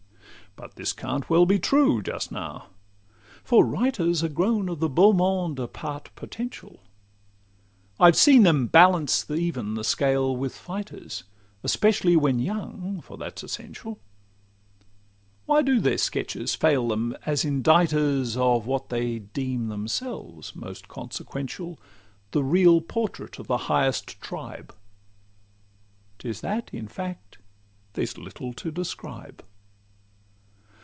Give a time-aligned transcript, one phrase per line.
[0.57, 2.67] But this can't well be true, just now;
[3.41, 6.81] for writers Are grown of the beau monde a part potential:
[8.01, 11.23] I've seen them balance even the scale with fighters,
[11.63, 13.97] Especially when young, for that 's essential.
[15.45, 21.79] Why do their sketches fail them as inditers Of what they deem themselves most consequential,
[22.31, 24.75] The real portrait of the highest tribe?
[26.19, 27.37] 'Tis that, in fact,
[27.93, 29.45] there's little to describe.